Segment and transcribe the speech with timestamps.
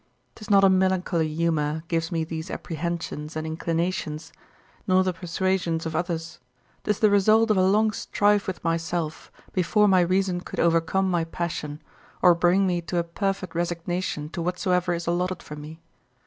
[0.33, 4.33] 'Tis not a melancholy humour gives me these apprehensions and inclinations,
[4.87, 6.39] nor the persuasions of others;
[6.83, 11.23] 'tis the result of a long strife with myself, before my reason could overcome my
[11.23, 11.79] passion,
[12.23, 15.79] or bring me to a perfect resignation to whatsoever is allotted for me.